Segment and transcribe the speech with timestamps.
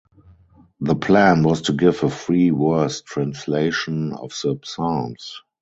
[0.79, 5.43] The plan was to give a free verse translation of the Psalms.